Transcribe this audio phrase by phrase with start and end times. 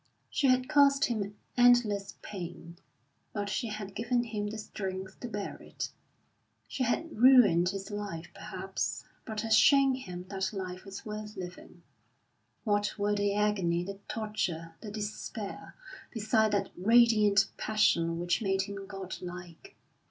[0.31, 2.77] She had caused him endless pain,
[3.33, 5.91] but she had given him the strength to bear it.
[6.67, 11.83] She had ruined his life, perhaps, but had shown him that life was worth living.
[12.63, 15.75] What were the agony, the torture, the despair,
[16.11, 19.75] beside that radiant passion which made him godlike?